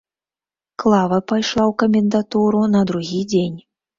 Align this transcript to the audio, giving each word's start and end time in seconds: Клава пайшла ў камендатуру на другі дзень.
Клава 0.83 1.19
пайшла 1.33 1.63
ў 1.65 1.73
камендатуру 1.83 2.63
на 2.79 2.81
другі 2.93 3.21
дзень. 3.35 3.59